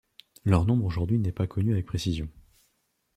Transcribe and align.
Leur 0.45 0.65
nombre 0.65 0.85
aujourd'hui 0.85 1.19
n'est 1.19 1.31
pas 1.31 1.45
connu 1.45 1.73
avec 1.73 1.85
précision. 1.85 2.27